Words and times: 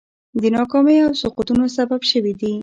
د 0.41 0.43
ناکامیو 0.55 1.05
او 1.07 1.13
سقوطونو 1.21 1.65
سبب 1.77 2.01
شوي 2.11 2.33
دي. 2.41 2.53